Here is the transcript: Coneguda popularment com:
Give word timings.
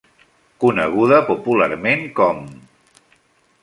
Coneguda 0.63 1.21
popularment 1.29 2.05
com: 2.21 2.45